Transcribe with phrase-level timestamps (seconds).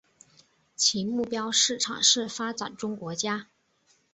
[0.75, 3.45] 其目标市场是发展中国家。